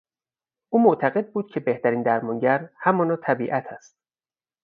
[0.69, 3.97] او معتقد بود که بهترین درمانگر همانا طبیعت است.